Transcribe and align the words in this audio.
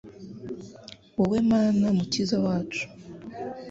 wowe 1.17 1.39
Mana 1.51 1.87
Mukiza 1.97 2.37
wacu 2.45 2.83